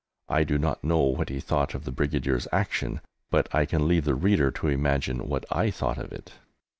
[0.29, 4.03] I do not know what he thought of the Brigadier's action, but I can leave
[4.05, 6.33] the reader to imagine what I thought of it!